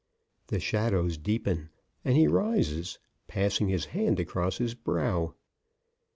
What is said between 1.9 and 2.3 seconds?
and he